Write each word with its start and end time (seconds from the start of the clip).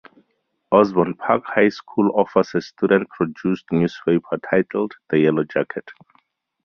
Osbourn 0.71 1.13
Park 1.15 1.43
High 1.53 1.69
School 1.69 2.09
offers 2.15 2.55
a 2.55 2.61
student 2.61 3.07
produced 3.11 3.65
newspaper 3.71 4.39
titled, 4.51 4.95
"The 5.11 5.19
Yellow 5.19 5.43
Jacket". 5.43 5.91